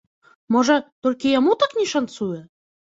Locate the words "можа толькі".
0.55-1.35